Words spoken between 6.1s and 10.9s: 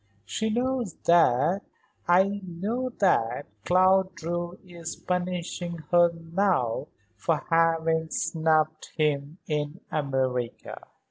now for having snubbed him in America."